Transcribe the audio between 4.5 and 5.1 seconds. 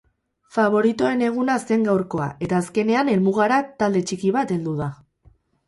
heldu da.